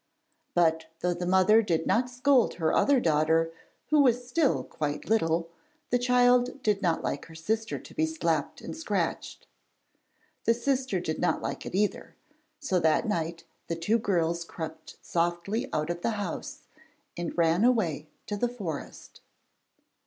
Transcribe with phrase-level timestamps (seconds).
[0.55, 3.53] But though the mother did not scold her other daughter
[3.91, 5.51] who was still quite little,
[5.91, 9.45] the child did not like her sister to be slapped and scratched.
[10.45, 12.15] The sister did not like it either;
[12.59, 16.63] so that night the two girls crept softly out of the house
[17.15, 19.21] and ran away to the forest.